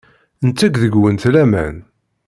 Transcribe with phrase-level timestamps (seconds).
[0.47, 1.75] Netteg deg-went laman.